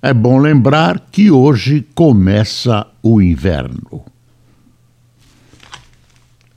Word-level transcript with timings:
É 0.00 0.14
bom 0.14 0.38
lembrar 0.38 1.08
que 1.10 1.28
hoje 1.28 1.84
começa 1.92 2.86
o 3.02 3.20
inverno. 3.20 4.04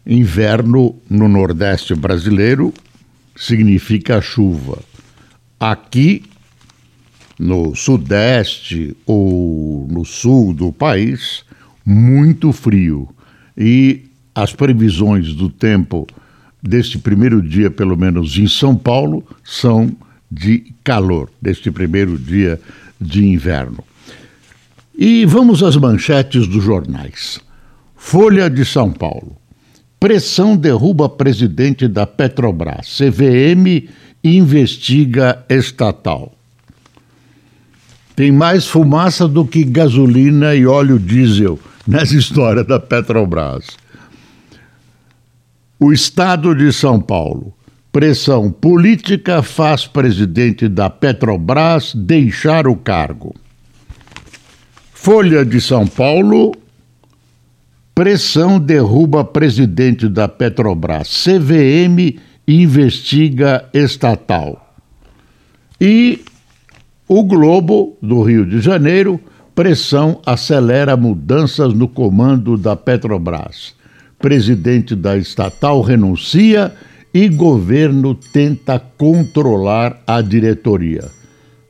Inverno 0.05 0.95
no 1.09 1.27
Nordeste 1.27 1.95
brasileiro 1.95 2.71
significa 3.35 4.21
chuva. 4.21 4.77
Aqui 5.59 6.23
no 7.39 7.75
Sudeste 7.75 8.95
ou 9.07 9.87
no 9.89 10.05
Sul 10.05 10.53
do 10.53 10.71
país, 10.71 11.43
muito 11.83 12.51
frio. 12.51 13.09
E 13.57 14.05
as 14.35 14.53
previsões 14.53 15.33
do 15.33 15.49
tempo 15.49 16.05
deste 16.61 16.99
primeiro 16.99 17.41
dia, 17.41 17.71
pelo 17.71 17.97
menos 17.97 18.37
em 18.37 18.47
São 18.47 18.75
Paulo, 18.75 19.25
são 19.43 19.91
de 20.31 20.70
calor, 20.83 21.29
deste 21.41 21.71
primeiro 21.71 22.17
dia 22.17 22.59
de 22.99 23.25
inverno. 23.25 23.83
E 24.97 25.25
vamos 25.25 25.63
às 25.63 25.75
manchetes 25.75 26.47
dos 26.47 26.63
jornais. 26.63 27.39
Folha 27.95 28.49
de 28.49 28.65
São 28.65 28.91
Paulo. 28.91 29.35
Pressão 29.99 30.57
derruba 30.57 31.07
presidente 31.07 31.87
da 31.87 32.05
Petrobras. 32.05 32.97
CVM 32.97 33.87
investiga 34.23 35.43
estatal. 35.49 36.33
Tem 38.15 38.31
mais 38.31 38.67
fumaça 38.67 39.27
do 39.27 39.45
que 39.45 39.63
gasolina 39.63 40.53
e 40.53 40.65
óleo 40.65 40.99
diesel 40.99 41.59
nessa 41.87 42.15
história 42.15 42.63
da 42.63 42.79
Petrobras. 42.79 43.65
O 45.79 45.91
Estado 45.91 46.53
de 46.53 46.71
São 46.71 46.99
Paulo. 46.99 47.53
Pressão 47.91 48.49
política 48.49 49.43
faz 49.43 49.85
presidente 49.85 50.69
da 50.69 50.89
Petrobras 50.89 51.93
deixar 51.93 52.65
o 52.65 52.73
cargo. 52.73 53.35
Folha 54.93 55.43
de 55.43 55.59
São 55.59 55.85
Paulo. 55.85 56.53
Pressão 57.93 58.57
derruba 58.57 59.25
presidente 59.25 60.07
da 60.07 60.29
Petrobras. 60.29 61.25
CVM 61.25 62.17
investiga 62.47 63.65
estatal. 63.73 64.73
E 65.79 66.21
o 67.09 67.25
Globo, 67.25 67.97
do 68.01 68.21
Rio 68.21 68.45
de 68.45 68.61
Janeiro, 68.61 69.19
pressão 69.53 70.21
acelera 70.25 70.95
mudanças 70.95 71.73
no 71.73 71.89
comando 71.89 72.55
da 72.55 72.73
Petrobras. 72.73 73.75
Presidente 74.17 74.95
da 74.95 75.17
estatal 75.17 75.81
renuncia 75.81 76.73
e 77.13 77.27
governo 77.27 78.15
tenta 78.15 78.79
controlar 78.79 80.01
a 80.07 80.21
diretoria. 80.21 81.09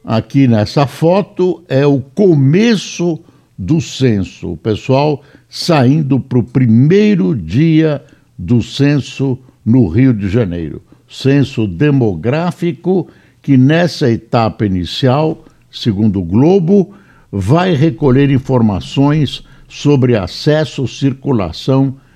Aqui 0.04 0.48
nessa 0.48 0.86
foto 0.86 1.64
é 1.68 1.86
o 1.86 2.00
começo 2.00 3.20
do 3.58 3.80
censo. 3.80 4.54
O 4.54 4.58
pessoal 4.58 5.22
saindo 5.48 6.20
para 6.20 6.40
o 6.40 6.44
primeiro 6.44 7.36
dia 7.36 8.04
do 8.38 8.62
censo 8.62 9.38
no 9.66 9.88
Rio 9.88 10.14
de 10.14 10.30
Janeiro. 10.30 10.82
Censo 11.08 11.68
demográfico 11.68 13.08
que 13.42 13.58
nessa 13.58 14.10
etapa 14.10 14.66
inicial, 14.66 15.46
segundo 15.70 16.20
o 16.20 16.26
Globo, 16.26 16.94
vai 17.32 17.74
recolher 17.74 18.30
informações 18.30 19.44
sobre 19.68 20.16
acesso, 20.16 20.88
circulação 20.88 21.96
e 21.96 22.11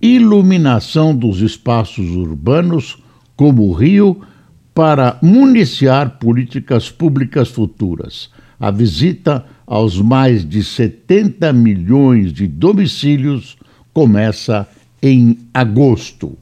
iluminação 0.00 1.14
dos 1.14 1.40
espaços 1.40 2.10
urbanos, 2.10 2.98
como 3.36 3.68
o 3.68 3.72
Rio, 3.72 4.20
para 4.74 5.18
municiar 5.22 6.18
políticas 6.18 6.90
públicas 6.90 7.48
futuras. 7.48 8.30
A 8.58 8.70
visita 8.70 9.44
aos 9.66 10.00
mais 10.00 10.48
de 10.48 10.62
70 10.62 11.52
milhões 11.52 12.32
de 12.32 12.46
domicílios 12.46 13.56
começa 13.92 14.68
em 15.02 15.38
agosto. 15.52 16.36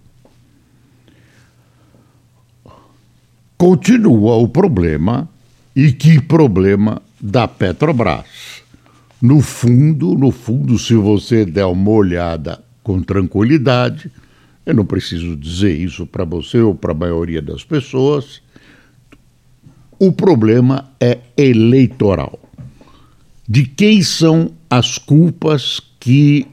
continua 3.58 4.36
o 4.36 4.48
problema, 4.48 5.28
e 5.74 5.90
que 5.90 6.20
problema, 6.20 7.02
da 7.20 7.48
Petrobras. 7.48 8.62
No 9.20 9.40
fundo, 9.40 10.14
no 10.14 10.30
fundo, 10.30 10.78
se 10.78 10.94
você 10.94 11.44
der 11.44 11.66
uma 11.66 11.90
olhada 11.90 12.62
com 12.88 13.02
tranquilidade, 13.02 14.10
eu 14.64 14.72
não 14.72 14.86
preciso 14.86 15.36
dizer 15.36 15.78
isso 15.78 16.06
para 16.06 16.24
você 16.24 16.58
ou 16.58 16.74
para 16.74 16.92
a 16.92 16.94
maioria 16.94 17.42
das 17.42 17.62
pessoas, 17.62 18.40
o 19.98 20.10
problema 20.10 20.90
é 20.98 21.18
eleitoral. 21.36 22.40
De 23.46 23.66
quem 23.66 24.00
são 24.00 24.52
as 24.70 24.96
culpas 24.96 25.82
que 26.00 26.46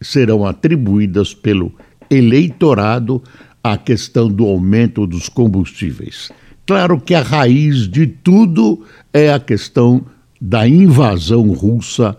serão 0.00 0.46
atribuídas 0.46 1.34
pelo 1.34 1.70
eleitorado 2.08 3.22
à 3.62 3.76
questão 3.76 4.30
do 4.30 4.46
aumento 4.46 5.06
dos 5.06 5.28
combustíveis? 5.28 6.32
Claro 6.66 6.98
que 6.98 7.14
a 7.14 7.20
raiz 7.20 7.86
de 7.86 8.06
tudo 8.06 8.82
é 9.12 9.30
a 9.30 9.38
questão 9.38 10.06
da 10.40 10.66
invasão 10.66 11.52
russa 11.52 12.16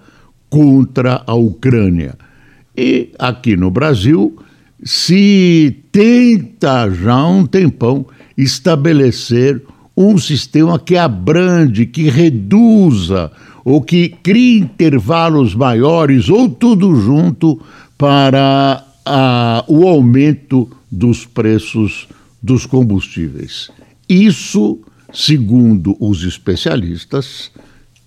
contra 0.48 1.24
a 1.26 1.34
Ucrânia. 1.34 2.16
E 2.76 3.12
aqui 3.20 3.56
no 3.56 3.70
Brasil 3.70 4.36
se 4.84 5.78
tenta 5.92 6.90
já 6.92 7.14
há 7.14 7.28
um 7.28 7.46
tempão 7.46 8.06
estabelecer 8.38 9.62
um 9.96 10.18
sistema 10.18 10.80
que 10.80 10.98
abrande, 10.98 11.86
que 11.86 12.10
reduza 12.10 13.32
ou 13.64 13.82
que 13.82 14.10
crie 14.10 14.60
intervalos 14.60 15.56
maiores 15.56 16.30
ou 16.30 16.50
tudo 16.50 16.96
junto 16.96 17.62
para 17.98 18.84
a, 19.06 19.64
o 19.68 19.88
aumento 19.88 20.70
dos 20.92 21.26
preços 21.26 22.08
dos 22.42 22.66
combustíveis. 22.66 23.70
Isso, 24.10 24.80
segundo 25.14 25.96
os 26.00 26.24
especialistas, 26.24 27.52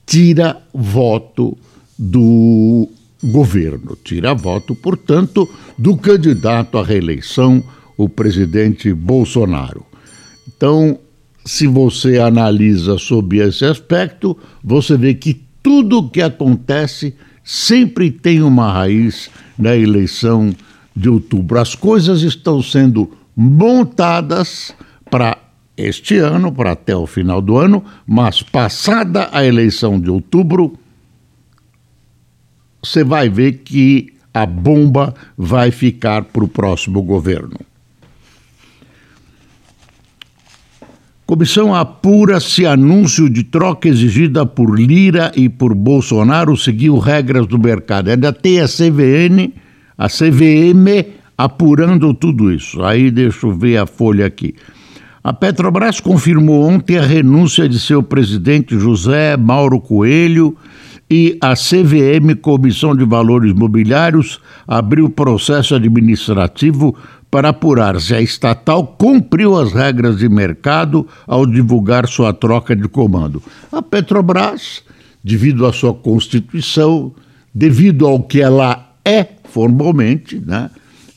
tira 0.05 0.61
voto 0.75 1.57
do 1.99 2.89
governo, 3.23 3.97
tira 4.03 4.35
voto, 4.35 4.75
portanto, 4.75 5.49
do 5.77 5.97
candidato 5.97 6.79
à 6.79 6.85
reeleição, 6.85 7.63
o 7.97 8.09
presidente 8.09 8.93
Bolsonaro. 8.93 9.85
Então, 10.47 10.99
se 11.45 11.67
você 11.67 12.19
analisa 12.19 12.99
sob 12.99 13.39
esse 13.39 13.65
aspecto, 13.65 14.37
você 14.63 14.97
vê 14.97 15.15
que 15.15 15.43
tudo 15.63 15.99
o 15.99 16.11
que 16.11 16.21
acontece 16.21 17.15
sempre 17.43 18.11
tem 18.11 18.43
uma 18.43 18.73
raiz 18.73 19.31
na 19.59 19.77
eleição 19.77 20.55
de 20.95 21.09
outubro. 21.09 21.59
As 21.59 21.75
coisas 21.75 22.23
estão 22.23 22.63
sendo 22.63 23.11
montadas 23.37 24.75
para 25.11 25.39
este 25.77 26.17
ano, 26.17 26.51
para 26.51 26.73
até 26.73 26.97
o 26.97 27.07
final 27.07 27.41
do 27.41 27.57
ano, 27.57 27.85
mas 28.07 28.43
passada 28.43 29.29
a 29.31 29.45
eleição 29.45 30.01
de 30.01 30.11
outubro, 30.11 30.79
você 32.87 33.05
vai 33.05 33.29
ver 33.29 33.61
que 33.65 34.13
a 34.33 34.45
bomba 34.45 35.15
vai 35.37 35.71
ficar 35.71 36.25
para 36.25 36.45
o 36.45 36.49
próximo 36.49 37.03
governo. 37.03 37.59
Comissão 41.27 41.75
apura 41.75 42.39
se 42.39 42.65
anúncio 42.65 43.29
de 43.29 43.43
troca 43.43 43.89
exigida 43.89 44.47
por 44.47 44.79
Lira 44.79 45.33
e 45.35 45.49
por 45.49 45.75
Bolsonaro 45.75 46.57
seguiu 46.57 46.99
regras 46.99 47.47
do 47.49 47.59
mercado. 47.59 48.11
Ainda 48.11 48.33
tem 48.33 48.61
a 48.61 48.67
CVN, 48.69 49.53
a 49.99 50.07
CVM 50.07 51.05
apurando 51.37 52.15
tudo 52.15 52.53
isso. 52.53 52.81
Aí 52.85 53.11
deixa 53.11 53.47
eu 53.47 53.53
ver 53.53 53.79
a 53.79 53.87
folha 53.87 54.25
aqui. 54.25 54.55
A 55.25 55.33
Petrobras 55.33 55.99
confirmou 55.99 56.63
ontem 56.63 56.97
a 56.97 57.03
renúncia 57.03 57.69
de 57.69 57.81
seu 57.81 58.01
presidente 58.05 58.79
José 58.79 59.37
Mauro 59.37 59.81
Coelho 59.81 60.57
e 61.11 61.39
a 61.41 61.55
CVM, 61.55 62.35
Comissão 62.41 62.95
de 62.95 63.05
Valores 63.05 63.53
Mobiliários, 63.53 64.41
abriu 64.67 65.09
processo 65.09 65.75
administrativo 65.75 66.97
para 67.31 67.51
apurar 67.51 68.01
se 68.01 68.15
a 68.15 68.21
estatal 68.21 68.87
cumpriu 68.99 69.57
as 69.57 69.73
regras 69.73 70.19
de 70.19 70.29
mercado 70.29 71.07
ao 71.27 71.47
divulgar 71.47 72.09
sua 72.09 72.33
troca 72.33 72.75
de 72.75 72.89
comando. 72.89 73.43
A 73.71 73.83
Petrobras 73.83 74.83
devido 75.27 75.67
à 75.67 75.73
sua 75.73 75.93
constituição, 75.93 77.13
devido 77.53 78.07
ao 78.07 78.23
que 78.23 78.41
ela 78.41 78.93
é 79.05 79.27
formalmente, 79.43 80.39
né? 80.39 80.71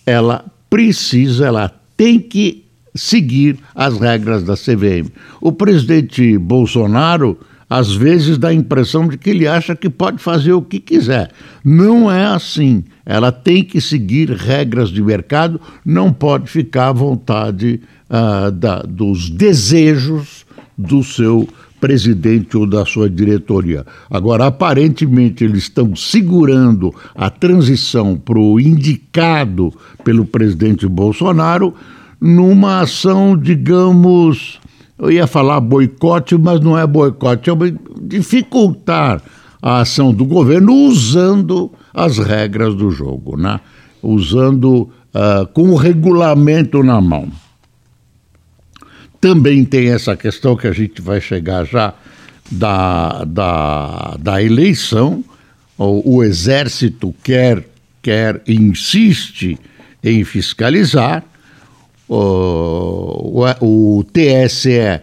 ela 0.04 0.44
precisa, 0.68 1.46
ela 1.46 1.72
tem 1.96 2.20
que 2.20 2.66
seguir 2.96 3.60
as 3.76 4.00
regras 4.00 4.44
da 4.44 4.56
CVM. 4.56 5.12
O 5.40 5.52
presidente 5.52 6.40
Bolsonaro 6.40 7.38
às 7.70 7.94
vezes 7.94 8.38
dá 8.38 8.50
a 8.50 8.54
impressão 8.54 9.08
de 9.08 9.18
que 9.18 9.30
ele 9.30 9.48
acha 9.48 9.76
que 9.76 9.90
pode 9.90 10.18
fazer 10.18 10.54
o 10.54 10.62
que 10.62 10.80
quiser. 10.80 11.30
Não 11.64 12.12
é 12.12 12.26
assim. 12.26 12.84
Ela 13.06 13.32
tem 13.32 13.64
que 13.64 13.80
seguir 13.80 14.32
regras 14.32 14.90
de 14.90 15.02
mercado, 15.02 15.62
não 15.86 16.12
pode 16.12 16.50
ficar 16.50 16.88
à 16.88 16.94
vontade 16.94 17.80
uh, 18.10 18.52
da, 18.52 18.82
dos 18.82 19.30
desejos 19.30 20.46
do 20.76 21.04
seu 21.04 21.48
presidente 21.80 22.58
ou 22.58 22.66
da 22.66 22.86
sua 22.86 23.10
diretoria. 23.10 23.86
Agora, 24.10 24.48
aparentemente, 24.48 25.44
eles 25.44 25.64
estão 25.64 25.96
segurando 25.96 26.94
a 27.16 27.30
transição 27.30 28.18
para 28.18 28.40
o 28.40 28.60
indicado 28.60 29.74
pelo 30.04 30.26
presidente 30.26 30.88
Bolsonaro 30.88 31.74
numa 32.20 32.82
ação, 32.82 33.38
digamos, 33.38 34.60
eu 35.00 35.12
ia 35.12 35.26
falar 35.26 35.60
boicote, 35.62 36.38
mas 36.38 36.60
não 36.60 36.78
é 36.78 36.86
boicote, 36.86 37.50
é 37.50 37.54
dificultar 38.02 39.22
a 39.62 39.80
ação 39.80 40.14
do 40.14 40.26
governo 40.26 40.74
usando 40.74 41.72
as 41.94 42.18
regras 42.18 42.76
do 42.76 42.92
jogo, 42.92 43.38
né? 43.38 43.60
usando 44.02 44.90
uh, 45.14 45.46
com 45.54 45.70
o 45.70 45.76
regulamento 45.76 46.84
na 46.84 47.00
mão. 47.02 47.30
Também 49.20 49.66
tem 49.66 49.90
essa 49.90 50.16
questão 50.16 50.56
que 50.56 50.68
a 50.68 50.72
gente 50.72 51.02
vai 51.02 51.20
chegar 51.20 51.66
já 51.66 51.94
da, 52.50 53.24
da, 53.26 54.16
da 54.20 54.42
eleição. 54.42 55.24
O, 55.78 56.18
o 56.18 56.24
Exército 56.24 57.14
quer, 57.24 57.66
quer, 58.02 58.42
insiste 58.48 59.58
em 60.02 60.24
fiscalizar, 60.24 61.24
o, 62.10 64.04
TSE 64.12 65.02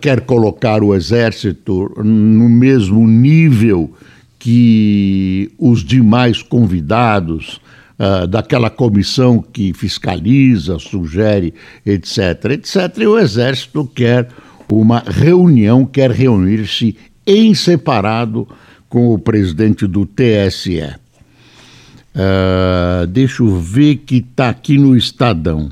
quer 0.00 0.22
colocar 0.22 0.82
o 0.82 0.94
Exército 0.94 1.92
no 2.02 2.48
mesmo 2.48 3.06
nível 3.06 3.94
que 4.38 5.50
os 5.58 5.82
demais 5.84 6.42
convidados 6.42 7.60
uh, 7.98 8.26
daquela 8.26 8.68
comissão 8.68 9.40
que 9.40 9.72
fiscaliza, 9.72 10.78
sugere, 10.78 11.54
etc., 11.84 12.50
etc., 12.50 12.98
e 12.98 13.06
o 13.06 13.18
Exército 13.18 13.86
quer 13.86 14.28
uma 14.70 15.02
reunião, 15.06 15.86
quer 15.86 16.10
reunir-se 16.10 16.96
em 17.26 17.54
separado 17.54 18.46
com 18.88 19.14
o 19.14 19.18
presidente 19.18 19.86
do 19.86 20.06
TSE. 20.06 20.80
Uh, 20.80 20.94
ah, 22.16 23.06
deixa 23.08 23.42
eu 23.42 23.58
ver 23.58 23.96
que 23.96 24.16
está 24.16 24.50
aqui 24.50 24.78
no 24.78 24.96
Estadão. 24.96 25.70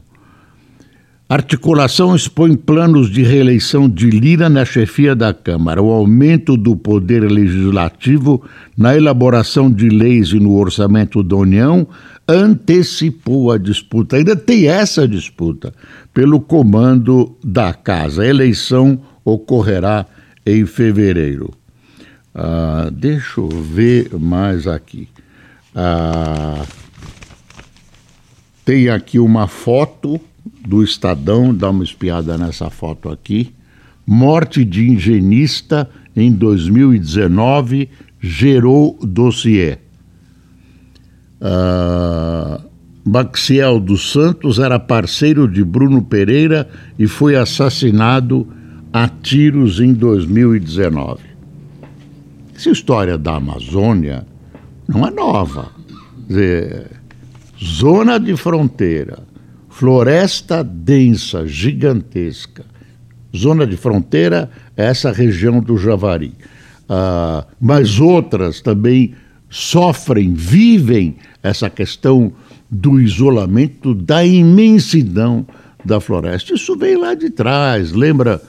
Articulação 1.32 2.14
expõe 2.14 2.55
planos 2.55 3.08
de 3.08 3.23
reeleição 3.23 3.88
de 3.88 4.11
Lira 4.11 4.50
na 4.50 4.67
chefia 4.67 5.17
da 5.17 5.32
Câmara. 5.32 5.82
O 5.82 5.90
aumento 5.90 6.58
do 6.58 6.76
poder 6.76 7.20
legislativo 7.23 8.44
na 8.76 8.94
elaboração 8.94 9.73
de 9.73 9.88
leis 9.88 10.29
e 10.32 10.38
no 10.38 10.55
orçamento 10.55 11.23
da 11.23 11.34
União 11.37 11.88
antecipou 12.29 13.50
a 13.50 13.56
disputa. 13.56 14.17
Ainda 14.17 14.37
tem 14.37 14.69
essa 14.69 15.08
disputa 15.08 15.73
pelo 16.12 16.38
comando 16.38 17.34
da 17.43 17.73
casa. 17.73 18.20
A 18.20 18.26
eleição 18.26 19.00
ocorrerá 19.25 20.05
em 20.44 20.67
fevereiro. 20.67 21.50
Ah, 22.34 22.90
deixa 22.93 23.40
eu 23.40 23.49
ver 23.49 24.11
mais 24.20 24.67
aqui. 24.67 25.08
Ah, 25.75 26.62
tem 28.67 28.90
aqui 28.90 29.19
uma 29.19 29.49
foto 29.49 30.20
do 30.67 30.82
Estadão, 30.82 31.55
dá 31.55 31.70
uma 31.70 31.85
espiada 31.85 32.38
nessa 32.38 32.70
foto 32.70 33.09
aqui. 33.09 33.55
Morte 34.06 34.64
de 34.64 34.88
engenista 34.88 35.88
em 36.14 36.32
2019 36.32 37.88
gerou 38.20 38.99
dossiê. 39.03 39.79
Uh, 41.41 42.62
Maxiel 43.05 43.81
dos 43.81 44.12
Santos 44.12 44.59
era 44.61 44.79
parceiro 44.79 45.49
de 45.49 45.64
Bruno 45.64 46.03
Pereira 46.03 46.69
e 46.97 47.08
foi 47.08 47.35
assassinado 47.35 48.47
a 48.93 49.08
tiros 49.08 49.81
em 49.81 49.93
2019. 49.93 51.20
Essa 52.55 52.70
história 52.70 53.19
da 53.19 53.37
Amazônia 53.37 54.25
não 54.87 55.06
é 55.06 55.11
nova. 55.11 55.70
Dizer, 56.29 56.91
zona 57.61 58.20
de 58.20 58.37
fronteira, 58.37 59.19
floresta 59.73 60.63
densa, 60.63 61.47
gigantesca. 61.47 62.65
Zona 63.35 63.67
de 63.67 63.77
fronteira 63.77 64.51
é 64.77 64.85
essa 64.85 65.11
região 65.11 65.61
do 65.61 65.79
Javari. 65.79 66.35
Uh, 66.83 67.47
mas 67.59 67.99
outras 67.99 68.61
também 68.61 69.15
sofrem, 69.49 70.35
vivem 70.35 71.17
essa 71.43 71.71
questão 71.71 72.33
do 72.71 73.01
isolamento, 73.01 73.95
da 73.95 74.25
imensidão 74.25 75.47
da 75.83 76.01
floresta. 76.01 76.55
Isso 76.55 76.77
vem 76.77 76.99
lá 76.99 77.15
de 77.15 77.31
trás, 77.31 77.93
lembra 77.93 78.43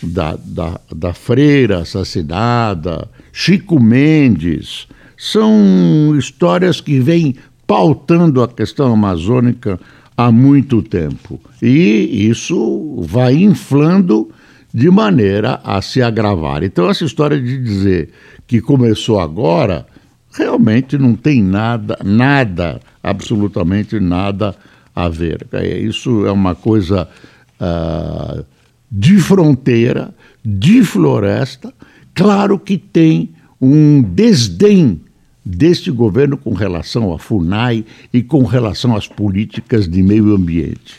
da, 0.00 0.38
da, 0.44 0.80
da 0.94 1.12
freira 1.12 1.80
assassinada, 1.80 3.08
Chico 3.32 3.80
Mendes. 3.80 4.86
São 5.16 6.14
histórias 6.16 6.80
que 6.80 7.00
vêm 7.00 7.34
pautando 7.66 8.42
a 8.42 8.48
questão 8.48 8.92
amazônica 8.92 9.78
há 10.18 10.32
muito 10.32 10.82
tempo. 10.82 11.40
E 11.62 12.28
isso 12.28 12.96
vai 13.06 13.34
inflando 13.34 14.28
de 14.74 14.90
maneira 14.90 15.60
a 15.62 15.80
se 15.80 16.02
agravar. 16.02 16.64
Então, 16.64 16.90
essa 16.90 17.04
história 17.04 17.40
de 17.40 17.56
dizer 17.62 18.10
que 18.44 18.60
começou 18.60 19.20
agora, 19.20 19.86
realmente 20.32 20.98
não 20.98 21.14
tem 21.14 21.40
nada, 21.40 21.96
nada, 22.04 22.80
absolutamente 23.00 24.00
nada 24.00 24.56
a 24.94 25.08
ver. 25.08 25.46
É, 25.52 25.78
isso 25.78 26.26
é 26.26 26.32
uma 26.32 26.56
coisa 26.56 27.08
uh, 27.60 28.44
de 28.90 29.18
fronteira, 29.18 30.12
de 30.44 30.82
floresta. 30.82 31.72
Claro 32.12 32.58
que 32.58 32.76
tem 32.76 33.30
um 33.60 34.02
desdém 34.02 35.00
deste 35.48 35.90
governo 35.90 36.36
com 36.36 36.52
relação 36.52 37.12
à 37.14 37.18
FUNAI 37.18 37.84
e 38.12 38.22
com 38.22 38.44
relação 38.44 38.94
às 38.94 39.08
políticas 39.08 39.88
de 39.88 40.02
meio 40.02 40.34
ambiente. 40.34 40.96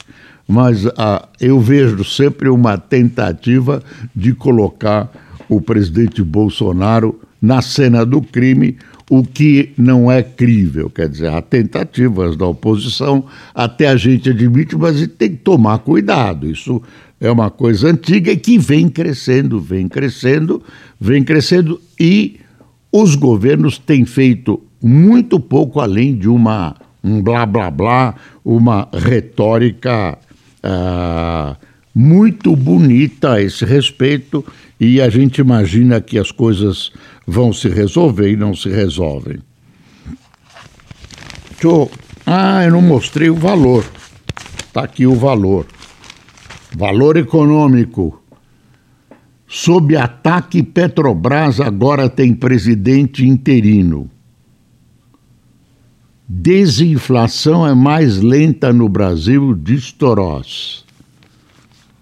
Mas 0.48 0.88
ah, 0.98 1.28
eu 1.40 1.60
vejo 1.60 2.04
sempre 2.04 2.50
uma 2.50 2.76
tentativa 2.76 3.84
de 4.16 4.34
colocar 4.34 5.12
o 5.48 5.62
presidente 5.62 6.24
Bolsonaro 6.24 7.20
na 7.40 7.62
cena 7.62 8.04
do 8.04 8.24
crime, 8.24 8.76
o 9.08 9.24
que 9.24 9.72
não 9.78 10.12
é 10.12 10.24
crível. 10.24 10.90
Quer 10.90 11.10
dizer, 11.10 11.28
há 11.28 11.42
tentativas 11.44 12.36
da 12.36 12.48
oposição, 12.48 13.26
até 13.54 13.88
a 13.88 13.96
gente 13.96 14.32
admite, 14.32 14.76
mas 14.76 15.08
tem 15.10 15.30
que 15.30 15.38
tomar 15.38 15.78
cuidado. 15.80 16.50
Isso 16.50 16.82
é 17.22 17.30
uma 17.30 17.52
coisa 17.52 17.90
antiga 17.90 18.36
que 18.36 18.58
vem 18.58 18.90
crescendo, 18.90 19.60
vem 19.60 19.88
crescendo, 19.88 20.64
vem 21.00 21.24
crescendo 21.24 21.80
e 22.00 22.39
os 22.92 23.16
governos 23.16 23.78
têm 23.78 24.06
feito 24.06 24.62
muito 24.82 25.40
pouco 25.40 25.80
além 25.80 26.16
de 26.16 26.28
uma 26.28 26.76
um 27.04 27.22
blá 27.22 27.46
blá 27.46 27.72
blá, 27.72 28.16
uma 28.44 28.88
retórica 28.94 30.18
uh, 30.64 31.56
muito 31.96 32.56
bonita 32.56 33.34
a 33.34 33.42
esse 33.42 33.64
respeito 33.64 34.46
e 34.80 35.02
a 35.02 35.10
gente 35.10 35.40
imagina 35.40 36.02
que 36.02 36.18
as 36.18 36.32
coisas 36.32 36.92
vão 37.26 37.54
se 37.54 37.70
resolver 37.70 38.32
e 38.32 38.36
não 38.36 38.54
se 38.54 38.70
resolvem. 38.70 39.40
Ah, 42.26 42.64
eu 42.64 42.72
não 42.72 42.82
mostrei 42.82 43.30
o 43.30 43.36
valor. 43.36 43.84
Está 44.60 44.84
aqui 44.84 45.06
o 45.06 45.16
valor. 45.16 45.66
Valor 46.78 47.18
econômico. 47.18 48.19
Sob 49.52 49.96
ataque, 49.98 50.62
Petrobras 50.62 51.60
agora 51.60 52.08
tem 52.08 52.36
presidente 52.36 53.28
interino. 53.28 54.08
Desinflação 56.28 57.66
é 57.66 57.74
mais 57.74 58.22
lenta 58.22 58.72
no 58.72 58.88
Brasil, 58.88 59.56
diz 59.56 59.92
Torós. 59.92 60.86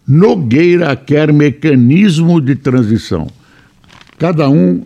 Nogueira 0.05 0.93
quer 0.97 1.31
mecanismo 1.31 2.41
de 2.41 2.53
transição. 2.53 3.27
Cada 4.17 4.49
um, 4.49 4.83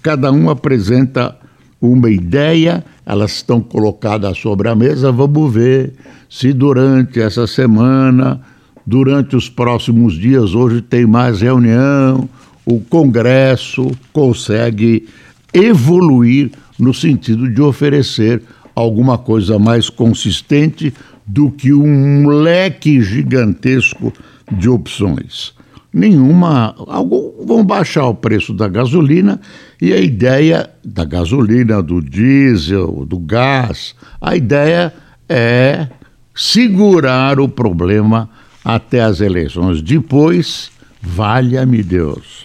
cada 0.00 0.32
um 0.32 0.48
apresenta 0.48 1.36
uma 1.78 2.08
ideia, 2.08 2.82
elas 3.04 3.32
estão 3.32 3.60
colocadas 3.60 4.38
sobre 4.38 4.70
a 4.70 4.74
mesa. 4.74 5.12
Vamos 5.12 5.52
ver 5.52 5.92
se 6.30 6.54
durante 6.54 7.20
essa 7.20 7.46
semana 7.46 8.40
durante 8.88 9.36
os 9.36 9.50
próximos 9.50 10.14
dias. 10.14 10.54
Hoje 10.54 10.80
tem 10.80 11.06
mais 11.06 11.42
reunião, 11.42 12.26
o 12.64 12.80
Congresso 12.80 13.90
consegue 14.14 15.06
evoluir 15.52 16.50
no 16.78 16.94
sentido 16.94 17.50
de 17.50 17.60
oferecer 17.60 18.42
alguma 18.74 19.18
coisa 19.18 19.58
mais 19.58 19.90
consistente 19.90 20.94
do 21.26 21.50
que 21.50 21.70
um 21.70 22.28
leque 22.28 23.02
gigantesco 23.02 24.10
de 24.50 24.70
opções. 24.70 25.52
Nenhuma. 25.92 26.74
Algum, 26.86 27.44
vão 27.44 27.62
baixar 27.62 28.06
o 28.06 28.14
preço 28.14 28.54
da 28.54 28.68
gasolina 28.68 29.38
e 29.82 29.92
a 29.92 30.00
ideia 30.00 30.70
da 30.82 31.04
gasolina, 31.04 31.82
do 31.82 32.00
diesel, 32.00 33.04
do 33.06 33.18
gás, 33.18 33.94
a 34.18 34.34
ideia 34.34 34.94
é 35.28 35.88
segurar 36.34 37.38
o 37.38 37.48
problema 37.48 38.30
até 38.68 39.00
as 39.00 39.22
eleições. 39.22 39.80
Depois, 39.80 40.70
valha-me 41.00 41.82
Deus. 41.82 42.44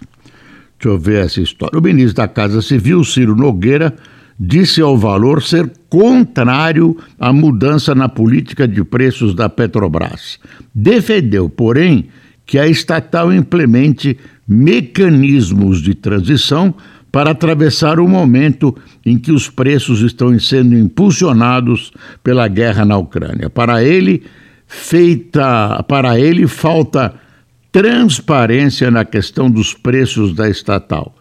Deixa 0.80 0.96
eu 0.96 0.98
ver 0.98 1.26
essa 1.26 1.42
história. 1.42 1.78
O 1.78 1.82
ministro 1.82 2.16
da 2.16 2.30
Casa 2.30 2.62
Civil, 2.62 3.04
Ciro 3.04 3.36
Nogueira, 3.36 3.94
disse 4.40 4.80
ao 4.80 4.98
valor 4.98 5.44
ser 5.44 5.70
contrário 5.90 6.98
à 7.20 7.34
mudança 7.34 7.94
na 7.94 8.08
política 8.08 8.66
de 8.66 8.86
preços 8.86 9.36
da 9.36 9.50
Petrobras. 9.50 10.40
Defendeu, 10.74 11.50
porém, 11.50 12.08
que 12.46 12.58
a 12.58 12.68
estatal 12.70 13.34
implemente 13.34 14.18
mecanismos 14.48 15.82
de 15.82 15.94
transição 15.94 16.74
para 17.12 17.32
atravessar 17.32 18.00
o 18.00 18.08
momento 18.08 18.74
em 19.06 19.18
que 19.18 19.32
os 19.34 19.50
preços 19.50 20.00
estão 20.02 20.38
sendo 20.40 20.74
impulsionados 20.74 21.92
pela 22.24 22.48
guerra 22.48 22.86
na 22.86 22.98
Ucrânia. 22.98 23.50
Para 23.50 23.84
ele, 23.84 24.24
feita, 24.68 25.84
para 25.88 26.20
ele 26.20 26.48
falta 26.48 27.14
transparência 27.72 28.92
na 28.92 29.04
questão 29.04 29.50
dos 29.50 29.74
preços 29.74 30.34
da 30.34 30.50
estatal. 30.50 31.16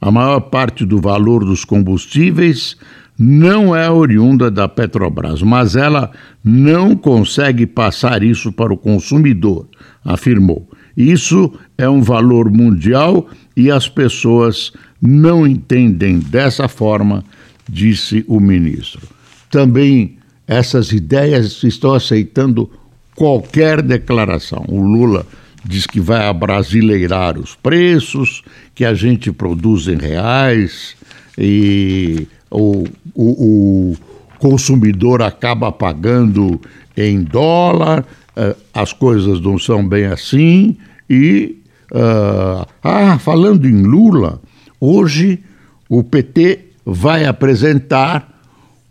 A 0.00 0.10
maior 0.10 0.40
parte 0.40 0.86
do 0.86 1.00
valor 1.00 1.44
dos 1.44 1.64
combustíveis 1.64 2.76
não 3.18 3.74
é 3.74 3.90
oriunda 3.90 4.50
da 4.50 4.68
Petrobras, 4.68 5.42
mas 5.42 5.74
ela 5.74 6.12
não 6.42 6.94
consegue 6.94 7.66
passar 7.66 8.22
isso 8.22 8.52
para 8.52 8.72
o 8.72 8.76
consumidor, 8.76 9.66
afirmou. 10.04 10.68
Isso 10.96 11.52
é 11.76 11.88
um 11.88 12.00
valor 12.00 12.50
mundial 12.50 13.28
e 13.56 13.70
as 13.70 13.88
pessoas 13.88 14.72
não 15.02 15.46
entendem 15.46 16.20
dessa 16.20 16.68
forma, 16.68 17.24
disse 17.68 18.24
o 18.28 18.40
ministro. 18.40 19.02
Também 19.50 20.16
essas 20.46 20.92
ideias 20.92 21.62
estão 21.62 21.92
aceitando 21.92 22.70
qualquer 23.18 23.82
declaração. 23.82 24.64
O 24.68 24.80
Lula 24.80 25.26
diz 25.64 25.88
que 25.88 25.98
vai 26.00 26.24
abrasileirar 26.28 27.36
os 27.36 27.56
preços, 27.56 28.44
que 28.76 28.84
a 28.84 28.94
gente 28.94 29.32
produz 29.32 29.88
em 29.88 29.96
reais 29.96 30.94
e 31.36 32.28
o, 32.48 32.84
o, 33.12 33.92
o 33.92 33.96
consumidor 34.38 35.20
acaba 35.20 35.72
pagando 35.72 36.60
em 36.96 37.20
dólar, 37.24 38.06
uh, 38.36 38.56
as 38.72 38.92
coisas 38.92 39.40
não 39.40 39.58
são 39.58 39.86
bem 39.86 40.06
assim. 40.06 40.76
E, 41.10 41.60
uh, 41.90 42.64
ah, 42.84 43.18
falando 43.18 43.66
em 43.66 43.82
Lula, 43.82 44.40
hoje 44.78 45.42
o 45.88 46.04
PT 46.04 46.66
vai 46.86 47.24
apresentar 47.24 48.40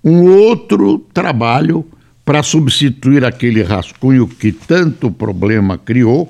um 0.03 0.29
outro 0.29 0.99
trabalho 1.13 1.85
para 2.27 2.43
substituir 2.43 3.23
aquele 3.23 3.63
rascunho 3.63 4.27
que 4.27 4.51
tanto 4.51 5.09
problema 5.09 5.77
criou, 5.77 6.29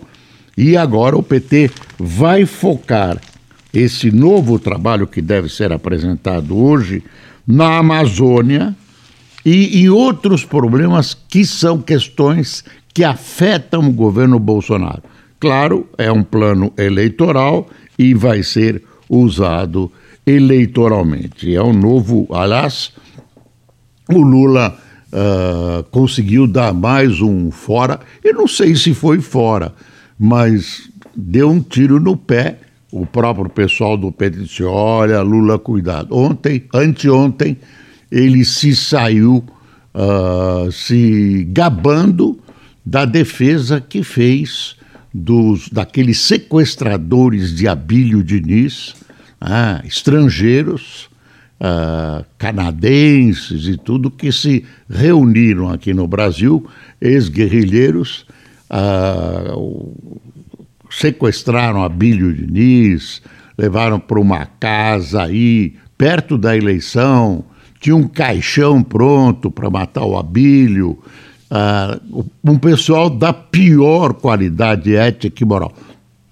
e 0.55 0.77
agora 0.77 1.17
o 1.17 1.23
PT 1.23 1.71
vai 1.97 2.45
focar 2.45 3.19
esse 3.73 4.11
novo 4.11 4.59
trabalho 4.59 5.07
que 5.07 5.23
deve 5.23 5.49
ser 5.49 5.73
apresentado 5.73 6.55
hoje 6.55 7.03
na 7.47 7.79
Amazônia 7.79 8.75
e 9.43 9.81
em 9.81 9.89
outros 9.89 10.45
problemas 10.45 11.15
que 11.15 11.43
são 11.43 11.81
questões 11.81 12.63
que 12.93 13.03
afetam 13.03 13.89
o 13.89 13.91
governo 13.91 14.37
Bolsonaro. 14.37 15.01
Claro, 15.39 15.89
é 15.97 16.11
um 16.11 16.23
plano 16.23 16.71
eleitoral 16.77 17.67
e 17.97 18.13
vai 18.13 18.43
ser 18.43 18.83
usado 19.09 19.91
eleitoralmente. 20.27 21.55
É 21.55 21.63
um 21.63 21.73
novo, 21.73 22.27
aliás, 22.31 22.93
o 24.07 24.21
Lula 24.21 24.77
uh, 25.11 25.83
conseguiu 25.91 26.47
dar 26.47 26.73
mais 26.73 27.21
um 27.21 27.51
fora. 27.51 27.99
Eu 28.23 28.33
não 28.33 28.47
sei 28.47 28.75
se 28.75 28.93
foi 28.93 29.19
fora, 29.19 29.73
mas 30.17 30.89
deu 31.15 31.49
um 31.49 31.61
tiro 31.61 31.99
no 31.99 32.15
pé. 32.15 32.59
O 32.91 33.05
próprio 33.05 33.49
pessoal 33.49 33.97
do 33.97 34.11
PT 34.11 34.39
disse: 34.43 34.63
olha, 34.63 35.21
Lula, 35.21 35.59
cuidado. 35.59 36.15
Ontem, 36.15 36.63
anteontem, 36.73 37.57
ele 38.11 38.45
se 38.45 38.75
saiu 38.75 39.43
uh, 39.93 40.71
se 40.71 41.45
gabando 41.51 42.39
da 42.85 43.03
defesa 43.03 43.81
que 43.81 44.03
fez 44.03 44.77
dos 45.13 45.67
daqueles 45.69 46.19
sequestradores 46.19 47.53
de 47.53 47.67
Abílio 47.67 48.23
Diniz, 48.23 48.95
ah, 49.41 49.81
estrangeiros, 49.83 51.09
ah, 51.59 52.23
canadenses 52.37 53.67
e 53.67 53.77
tudo, 53.77 54.11
que 54.11 54.31
se 54.31 54.65
reuniram 54.89 55.69
aqui 55.69 55.93
no 55.93 56.07
Brasil, 56.07 56.65
ex-guerrilheiros, 57.01 58.25
ah, 58.69 59.53
sequestraram 60.89 61.83
Abílio 61.83 62.33
Diniz, 62.33 63.21
levaram 63.57 63.99
para 63.99 64.19
uma 64.19 64.45
casa 64.45 65.23
aí, 65.23 65.75
perto 65.97 66.37
da 66.37 66.55
eleição, 66.55 67.43
tinha 67.79 67.95
um 67.95 68.07
caixão 68.07 68.83
pronto 68.83 69.49
para 69.51 69.69
matar 69.69 70.03
o 70.03 70.17
Abílio, 70.17 70.99
uh, 71.51 72.25
um 72.43 72.57
pessoal 72.57 73.09
da 73.09 73.33
pior 73.33 74.13
qualidade 74.13 74.95
ética 74.95 75.43
e 75.43 75.45
moral. 75.45 75.73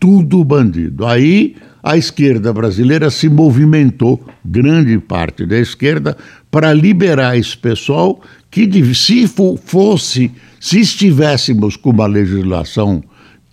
Tudo 0.06 0.44
bandido. 0.44 1.04
Aí 1.04 1.56
a 1.82 1.98
esquerda 1.98 2.54
brasileira 2.54 3.10
se 3.10 3.28
movimentou, 3.28 4.24
grande 4.46 5.00
parte 5.00 5.48
da 5.48 5.58
esquerda, 5.58 6.16
para 6.52 6.72
liberar 6.72 7.36
esse 7.36 7.58
pessoal 7.58 8.22
que, 8.52 8.70
se 8.94 9.28
fosse, 9.66 10.32
se 10.60 10.80
estivéssemos 10.80 11.76
com 11.76 11.90
uma 11.90 12.06
legislação 12.06 13.04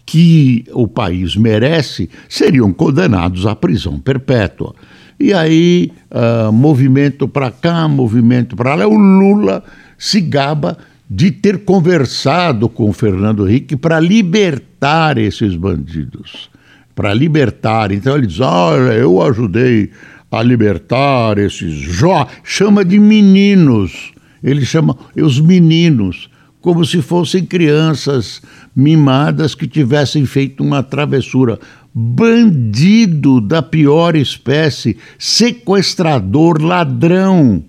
que 0.04 0.66
o 0.74 0.86
país 0.86 1.36
merece, 1.36 2.10
seriam 2.28 2.70
condenados 2.70 3.46
à 3.46 3.56
prisão 3.56 3.98
perpétua. 3.98 4.74
E 5.18 5.32
aí, 5.32 5.90
uh, 6.10 6.52
movimento 6.52 7.26
para 7.26 7.50
cá, 7.50 7.88
movimento 7.88 8.54
para 8.54 8.74
lá, 8.74 8.86
o 8.86 8.94
Lula 8.94 9.64
se 9.96 10.20
gaba 10.20 10.76
de 11.08 11.30
ter 11.30 11.64
conversado 11.64 12.68
com 12.68 12.88
o 12.88 12.92
Fernando 12.92 13.46
Henrique 13.46 13.76
para 13.76 14.00
libertar 14.00 15.18
esses 15.18 15.54
bandidos. 15.54 16.50
Para 16.94 17.12
libertar. 17.12 17.92
Então 17.92 18.16
ele 18.16 18.26
diz: 18.26 18.40
olha, 18.40 18.92
eu 18.92 19.20
ajudei 19.22 19.90
a 20.30 20.42
libertar 20.42 21.38
esses 21.38 21.74
jó, 21.74 22.26
chama 22.42 22.84
de 22.84 22.98
meninos. 22.98 24.12
Ele 24.42 24.64
chama 24.64 24.96
os 25.14 25.38
meninos, 25.38 26.28
como 26.60 26.84
se 26.84 27.00
fossem 27.02 27.44
crianças 27.44 28.42
mimadas 28.74 29.54
que 29.54 29.68
tivessem 29.68 30.26
feito 30.26 30.62
uma 30.64 30.82
travessura. 30.82 31.58
Bandido 31.94 33.38
da 33.40 33.60
pior 33.60 34.16
espécie, 34.16 34.96
sequestrador, 35.18 36.62
ladrão 36.62 37.62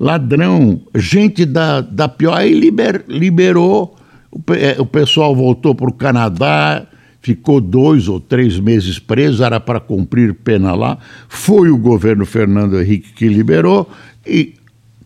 ladrão, 0.00 0.80
gente 0.94 1.44
da, 1.44 1.82
da 1.82 2.08
pior. 2.08 2.38
Aí 2.38 2.58
liber, 2.58 3.04
liberou, 3.06 3.94
o, 4.32 4.40
é, 4.54 4.80
o 4.80 4.86
pessoal 4.86 5.36
voltou 5.36 5.74
para 5.74 5.90
o 5.90 5.92
Canadá, 5.92 6.86
ficou 7.20 7.60
dois 7.60 8.08
ou 8.08 8.18
três 8.18 8.58
meses 8.58 8.98
preso, 8.98 9.44
era 9.44 9.60
para 9.60 9.78
cumprir 9.78 10.34
pena 10.34 10.74
lá. 10.74 10.98
Foi 11.28 11.70
o 11.70 11.76
governo 11.76 12.24
Fernando 12.24 12.80
Henrique 12.80 13.12
que 13.12 13.28
liberou 13.28 13.90
e 14.26 14.54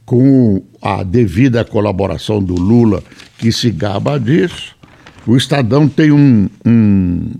com 0.05 0.63
a 0.81 1.03
devida 1.03 1.65
colaboração 1.65 2.43
do 2.43 2.55
Lula, 2.55 3.03
que 3.39 3.51
se 3.51 3.71
gaba 3.71 4.19
disso, 4.21 4.77
o 5.27 5.37
Estadão 5.37 5.89
tem 5.89 6.13
um, 6.13 6.49
um, 6.65 7.31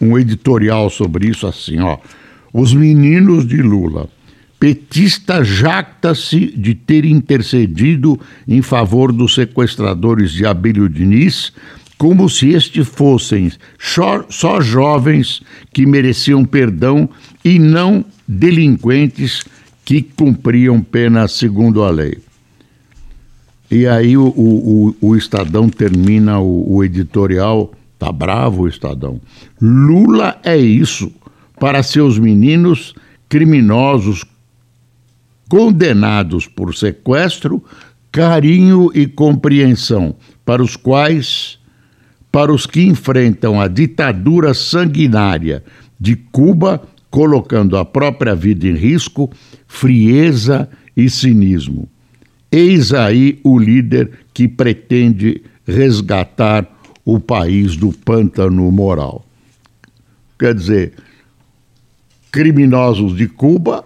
um 0.00 0.18
editorial 0.18 0.88
sobre 0.88 1.28
isso 1.28 1.46
assim, 1.46 1.78
ó. 1.80 1.98
Os 2.52 2.72
meninos 2.72 3.46
de 3.46 3.60
Lula 3.60 4.08
petista 4.58 5.44
jacta-se 5.44 6.46
de 6.56 6.74
ter 6.74 7.04
intercedido 7.04 8.18
em 8.46 8.62
favor 8.62 9.12
dos 9.12 9.34
sequestradores 9.34 10.32
de 10.32 10.46
Abílio 10.46 10.88
Diniz, 10.88 11.52
como 11.98 12.28
se 12.28 12.50
estes 12.50 12.86
fossem 12.86 13.50
só 14.28 14.60
jovens 14.60 15.42
que 15.72 15.86
mereciam 15.86 16.44
perdão 16.44 17.08
e 17.44 17.58
não 17.58 18.04
delinquentes 18.26 19.44
que 19.84 20.02
cumpriam 20.02 20.82
pena 20.82 21.28
segundo 21.28 21.82
a 21.82 21.90
lei. 21.90 22.18
E 23.70 23.86
aí 23.86 24.16
o, 24.16 24.26
o, 24.26 24.96
o 25.00 25.16
Estadão 25.16 25.68
termina 25.68 26.38
o, 26.38 26.76
o 26.76 26.84
editorial, 26.84 27.72
tá 27.98 28.12
bravo 28.12 28.62
o 28.62 28.68
Estadão. 28.68 29.20
Lula 29.60 30.38
é 30.44 30.56
isso 30.56 31.10
para 31.58 31.82
seus 31.82 32.18
meninos 32.18 32.94
criminosos 33.28 34.24
condenados 35.48 36.46
por 36.46 36.74
sequestro, 36.74 37.62
carinho 38.10 38.90
e 38.94 39.06
compreensão, 39.06 40.14
para 40.44 40.62
os 40.62 40.76
quais, 40.76 41.58
para 42.32 42.52
os 42.52 42.66
que 42.66 42.82
enfrentam 42.82 43.60
a 43.60 43.68
ditadura 43.68 44.54
sanguinária 44.54 45.62
de 45.98 46.16
Cuba, 46.16 46.82
colocando 47.10 47.76
a 47.76 47.84
própria 47.84 48.34
vida 48.34 48.66
em 48.66 48.74
risco, 48.74 49.30
frieza 49.66 50.68
e 50.96 51.08
cinismo. 51.08 51.88
Eis 52.50 52.92
aí 52.92 53.40
o 53.42 53.58
líder 53.58 54.10
que 54.32 54.46
pretende 54.46 55.42
resgatar 55.66 56.66
o 57.04 57.18
país 57.18 57.76
do 57.76 57.92
pântano 57.92 58.70
moral. 58.70 59.24
Quer 60.38 60.54
dizer, 60.54 60.92
criminosos 62.30 63.16
de 63.16 63.26
Cuba, 63.26 63.84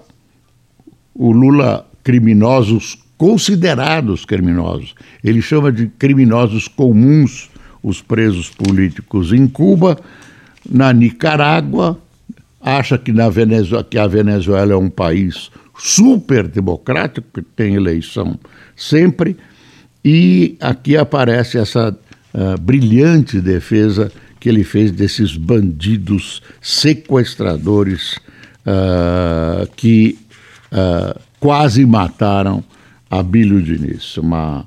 o 1.20 1.32
Lula 1.32 1.86
criminosos 2.02 2.96
considerados 3.18 4.24
criminosos. 4.24 4.94
Ele 5.22 5.42
chama 5.42 5.70
de 5.70 5.86
criminosos 5.86 6.66
comuns 6.66 7.50
os 7.82 8.00
presos 8.00 8.48
políticos 8.48 9.30
em 9.30 9.46
Cuba, 9.46 9.98
na 10.66 10.94
Nicarágua, 10.94 11.98
acha 12.58 12.96
que, 12.96 13.12
na 13.12 13.28
Venezuela, 13.28 13.84
que 13.84 13.98
a 13.98 14.06
Venezuela 14.06 14.72
é 14.72 14.76
um 14.76 14.88
país 14.88 15.50
super 15.76 16.48
democrático, 16.48 17.26
que 17.34 17.42
tem 17.42 17.74
eleição 17.74 18.38
sempre, 18.74 19.36
e 20.02 20.56
aqui 20.58 20.96
aparece 20.96 21.58
essa 21.58 21.90
uh, 21.90 22.60
brilhante 22.62 23.42
defesa 23.42 24.10
que 24.38 24.48
ele 24.48 24.64
fez 24.64 24.90
desses 24.90 25.36
bandidos 25.36 26.42
sequestradores 26.62 28.16
uh, 28.64 29.68
que 29.76 30.18
uh, 30.72 31.18
quase 31.38 31.84
mataram 31.84 32.62
Abílio 33.10 33.62
Diniz. 33.62 34.16
Uma, 34.16 34.66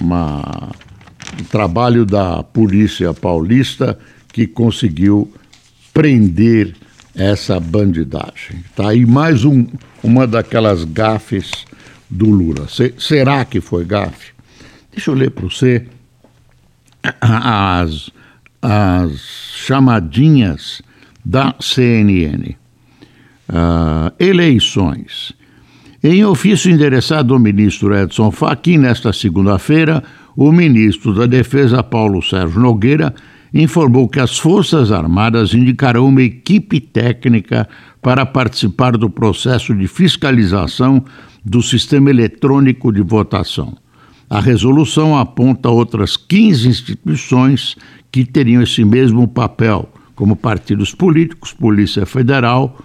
uma, 0.00 0.70
um 1.40 1.44
trabalho 1.44 2.04
da 2.04 2.42
polícia 2.42 3.12
paulista 3.14 3.98
que 4.32 4.46
conseguiu 4.46 5.32
prender 5.92 6.74
essa 7.14 7.58
bandidagem. 7.58 8.64
Tá 8.76 8.90
aí 8.90 9.04
mais 9.04 9.44
um, 9.44 9.66
uma 10.02 10.26
daquelas 10.26 10.84
gafes 10.84 11.50
do 12.08 12.30
Lula. 12.30 12.68
Se, 12.68 12.94
será 12.98 13.44
que 13.44 13.60
foi 13.60 13.84
gafe? 13.84 14.32
Deixa 14.92 15.10
eu 15.10 15.14
ler 15.14 15.30
para 15.30 15.44
você 15.44 15.86
as, 17.20 18.10
as 18.62 19.20
chamadinhas 19.56 20.82
da 21.24 21.54
CNN. 21.60 22.50
Uh, 22.50 23.54
ah, 23.54 24.12
eleições. 24.18 25.32
Em 26.10 26.24
ofício 26.24 26.70
endereçado 26.70 27.34
ao 27.34 27.38
ministro 27.38 27.94
Edson 27.94 28.30
Fachin, 28.30 28.78
nesta 28.78 29.12
segunda-feira, 29.12 30.02
o 30.34 30.50
ministro 30.50 31.12
da 31.12 31.26
Defesa, 31.26 31.82
Paulo 31.82 32.22
Sérgio 32.22 32.58
Nogueira, 32.58 33.14
informou 33.52 34.08
que 34.08 34.18
as 34.18 34.38
Forças 34.38 34.90
Armadas 34.90 35.52
indicarão 35.52 36.08
uma 36.08 36.22
equipe 36.22 36.80
técnica 36.80 37.68
para 38.00 38.24
participar 38.24 38.96
do 38.96 39.10
processo 39.10 39.74
de 39.74 39.86
fiscalização 39.86 41.04
do 41.44 41.60
sistema 41.60 42.08
eletrônico 42.08 42.90
de 42.90 43.02
votação. 43.02 43.76
A 44.30 44.40
resolução 44.40 45.14
aponta 45.14 45.68
outras 45.68 46.16
15 46.16 46.68
instituições 46.68 47.76
que 48.10 48.24
teriam 48.24 48.62
esse 48.62 48.82
mesmo 48.82 49.28
papel, 49.28 49.86
como 50.14 50.34
partidos 50.34 50.94
políticos, 50.94 51.52
Polícia 51.52 52.06
Federal, 52.06 52.78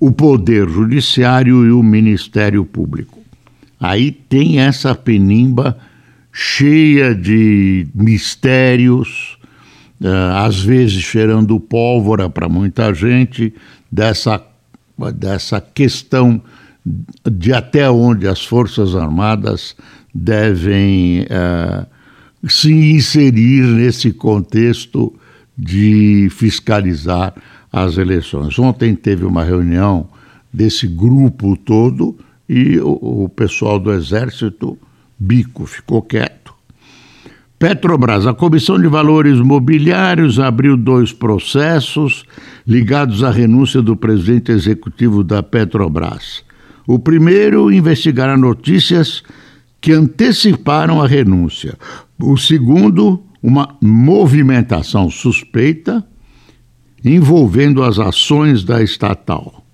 o 0.00 0.12
Poder 0.12 0.68
Judiciário 0.68 1.66
e 1.66 1.72
o 1.72 1.82
Ministério 1.82 2.64
Público. 2.64 3.18
Aí 3.80 4.10
tem 4.10 4.60
essa 4.60 4.94
penimba 4.94 5.78
cheia 6.32 7.14
de 7.14 7.86
mistérios, 7.94 9.38
uh, 10.00 10.36
às 10.36 10.60
vezes 10.60 11.02
cheirando 11.02 11.58
pólvora 11.58 12.28
para 12.30 12.48
muita 12.48 12.92
gente, 12.94 13.52
dessa, 13.90 14.40
dessa 15.14 15.60
questão 15.60 16.40
de 17.30 17.52
até 17.52 17.90
onde 17.90 18.26
as 18.26 18.44
Forças 18.44 18.94
Armadas 18.94 19.76
devem 20.14 21.22
uh, 21.22 21.86
se 22.48 22.72
inserir 22.72 23.62
nesse 23.62 24.12
contexto 24.12 25.12
de 25.56 26.28
fiscalizar 26.30 27.34
as 27.84 27.98
eleições. 27.98 28.58
Ontem 28.58 28.94
teve 28.94 29.24
uma 29.24 29.42
reunião 29.42 30.08
desse 30.52 30.86
grupo 30.86 31.56
todo 31.56 32.16
e 32.48 32.78
o, 32.78 33.24
o 33.24 33.28
pessoal 33.28 33.78
do 33.78 33.92
Exército, 33.92 34.78
bico, 35.18 35.66
ficou 35.66 36.02
quieto. 36.02 36.54
Petrobras, 37.58 38.24
a 38.24 38.32
Comissão 38.32 38.80
de 38.80 38.86
Valores 38.86 39.40
Mobiliários 39.40 40.38
abriu 40.38 40.76
dois 40.76 41.12
processos 41.12 42.24
ligados 42.64 43.24
à 43.24 43.30
renúncia 43.30 43.82
do 43.82 43.96
presidente 43.96 44.52
executivo 44.52 45.24
da 45.24 45.42
Petrobras. 45.42 46.44
O 46.86 47.00
primeiro 47.00 47.72
investigará 47.72 48.36
notícias 48.36 49.24
que 49.80 49.92
anteciparam 49.92 51.02
a 51.02 51.06
renúncia. 51.06 51.76
O 52.20 52.36
segundo, 52.36 53.22
uma 53.42 53.76
movimentação 53.82 55.10
suspeita 55.10 56.06
envolvendo 57.04 57.82
as 57.82 57.98
ações 57.98 58.64
da 58.64 58.82
estatal. 58.82 59.64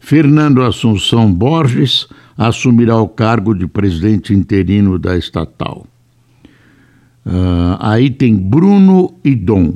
Fernando 0.00 0.62
Assunção 0.62 1.32
Borges 1.32 2.08
assumirá 2.36 2.96
o 2.96 3.08
cargo 3.08 3.54
de 3.54 3.66
presidente 3.66 4.32
interino 4.32 4.98
da 4.98 5.16
estatal. 5.16 5.86
Uh, 7.26 7.76
aí 7.78 8.08
tem 8.08 8.34
Bruno 8.34 9.12
e 9.22 9.34
Dom. 9.34 9.74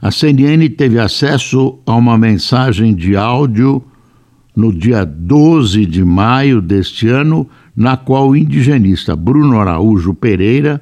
A 0.00 0.10
CNN 0.10 0.68
teve 0.70 0.98
acesso 0.98 1.78
a 1.86 1.94
uma 1.94 2.18
mensagem 2.18 2.94
de 2.94 3.16
áudio 3.16 3.84
no 4.56 4.72
dia 4.72 5.04
12 5.04 5.86
de 5.86 6.04
maio 6.04 6.60
deste 6.60 7.08
ano, 7.08 7.48
na 7.76 7.96
qual 7.96 8.30
o 8.30 8.36
indigenista 8.36 9.14
Bruno 9.14 9.60
Araújo 9.60 10.14
Pereira 10.14 10.80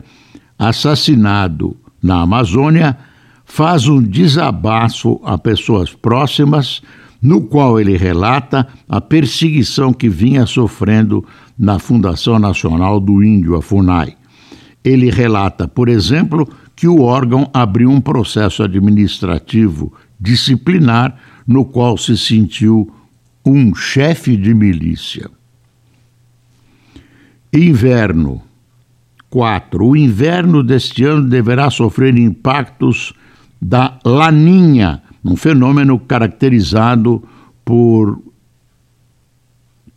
assassinado 0.58 1.76
na 2.02 2.22
Amazônia, 2.22 2.96
faz 3.44 3.86
um 3.88 4.02
desabafo 4.02 5.20
a 5.24 5.38
pessoas 5.38 5.92
próximas, 5.92 6.82
no 7.22 7.42
qual 7.42 7.80
ele 7.80 7.96
relata 7.96 8.66
a 8.88 9.00
perseguição 9.00 9.92
que 9.92 10.08
vinha 10.08 10.46
sofrendo 10.46 11.24
na 11.58 11.78
Fundação 11.78 12.38
Nacional 12.38 13.00
do 13.00 13.22
Índio, 13.22 13.56
a 13.56 13.62
FUNAI. 13.62 14.16
Ele 14.84 15.10
relata, 15.10 15.66
por 15.66 15.88
exemplo, 15.88 16.48
que 16.76 16.86
o 16.86 17.00
órgão 17.00 17.50
abriu 17.52 17.90
um 17.90 18.00
processo 18.00 18.62
administrativo 18.62 19.92
disciplinar 20.20 21.16
no 21.46 21.64
qual 21.64 21.96
se 21.96 22.16
sentiu 22.16 22.92
um 23.44 23.74
chefe 23.74 24.36
de 24.36 24.52
milícia. 24.52 25.30
Inverno. 27.52 28.42
4. 29.30 29.84
O 29.84 29.96
inverno 29.96 30.62
deste 30.62 31.04
ano 31.04 31.28
deverá 31.28 31.70
sofrer 31.70 32.16
impactos 32.16 33.12
da 33.60 33.98
laninha, 34.04 35.02
um 35.24 35.36
fenômeno 35.36 35.98
caracterizado 35.98 37.22
por 37.64 38.20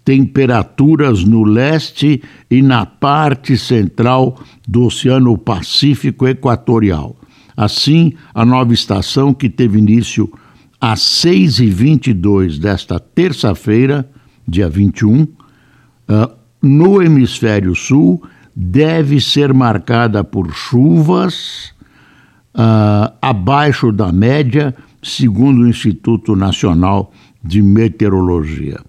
temperaturas 0.03 1.23
no 1.23 1.43
leste 1.43 2.23
e 2.49 2.61
na 2.63 2.83
parte 2.83 3.55
central 3.57 4.39
do 4.67 4.85
Oceano 4.85 5.37
Pacífico 5.37 6.27
Equatorial. 6.27 7.15
Assim, 7.55 8.13
a 8.33 8.43
nova 8.43 8.73
estação, 8.73 9.33
que 9.33 9.49
teve 9.49 9.77
início 9.77 10.31
às 10.81 10.99
6h22 11.01 12.57
desta 12.57 12.99
terça-feira, 12.99 14.09
dia 14.47 14.67
21, 14.67 15.21
uh, 15.21 15.27
ah, 16.07 16.31
no 16.61 17.03
hemisfério 17.03 17.75
sul, 17.75 18.23
deve 18.62 19.22
ser 19.22 19.54
marcada 19.54 20.22
por 20.22 20.54
chuvas 20.54 21.74
uh, 22.54 23.15
abaixo 23.22 23.89
da 23.89 24.12
média, 24.12 24.76
segundo 25.02 25.62
o 25.62 25.67
Instituto 25.67 26.36
Nacional 26.36 27.13
de 27.41 27.62
Meteorologia. 27.62 28.82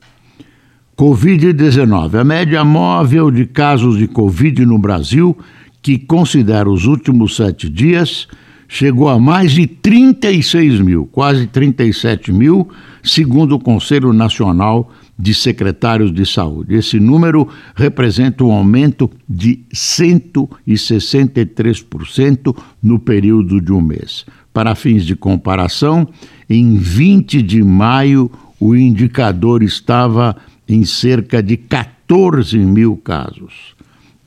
Covid-19. 0.99 2.19
A 2.19 2.25
média 2.25 2.65
móvel 2.65 3.31
de 3.31 3.47
casos 3.47 3.97
de 3.97 4.09
Covid 4.09 4.67
no 4.67 4.77
Brasil, 4.77 5.39
que 5.81 5.99
considera 5.99 6.69
os 6.69 6.87
últimos 6.87 7.37
sete 7.37 7.69
dias, 7.69 8.27
chegou 8.67 9.09
a 9.09 9.21
mais 9.21 9.53
de 9.53 9.69
36 9.69 10.81
mil, 10.81 11.07
quase 11.07 11.47
37 11.47 12.33
mil, 12.33 12.69
segundo 13.05 13.55
o 13.55 13.61
Conselho 13.61 14.13
Nacional 14.13 14.91
de 15.21 15.35
secretários 15.35 16.13
de 16.13 16.25
saúde. 16.25 16.77
Esse 16.77 16.99
número 16.99 17.47
representa 17.75 18.43
um 18.43 18.53
aumento 18.53 19.11
de 19.29 19.61
163% 19.73 22.57
no 22.83 22.99
período 22.99 23.61
de 23.61 23.71
um 23.71 23.83
mês. 23.83 24.25
Para 24.53 24.75
fins 24.75 25.05
de 25.05 25.15
comparação, 25.15 26.09
em 26.49 26.77
20 26.77 27.41
de 27.43 27.63
maio 27.63 28.31
o 28.59 28.75
indicador 28.75 29.63
estava 29.63 30.35
em 30.67 30.85
cerca 30.85 31.41
de 31.43 31.59
14 31.59 32.57
mil 32.59 32.97
casos. 32.97 33.77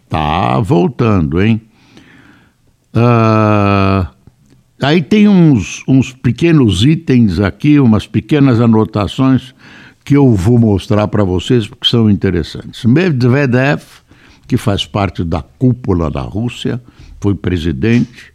Tá 0.07 0.59
voltando, 0.59 1.41
hein? 1.41 1.59
Uh, 2.95 4.05
aí 4.81 5.01
tem 5.01 5.27
uns, 5.27 5.83
uns 5.87 6.13
pequenos 6.13 6.85
itens 6.85 7.39
aqui, 7.39 7.79
umas 7.79 8.05
pequenas 8.05 8.61
anotações 8.61 9.55
que 10.03 10.15
eu 10.15 10.33
vou 10.33 10.59
mostrar 10.59 11.07
para 11.07 11.23
vocês 11.23 11.67
porque 11.67 11.87
são 11.87 12.09
interessantes. 12.09 12.83
Medvedev, 12.85 13.81
que 14.47 14.57
faz 14.57 14.85
parte 14.85 15.23
da 15.23 15.41
cúpula 15.41 16.11
da 16.11 16.21
Rússia, 16.21 16.81
foi 17.21 17.33
presidente, 17.33 18.33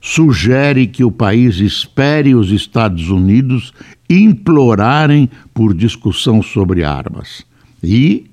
sugere 0.00 0.86
que 0.86 1.04
o 1.04 1.10
país 1.10 1.56
espere 1.56 2.34
os 2.34 2.50
Estados 2.50 3.10
Unidos 3.10 3.72
implorarem 4.08 5.28
por 5.52 5.74
discussão 5.74 6.42
sobre 6.42 6.84
armas. 6.84 7.44
E 7.82 8.30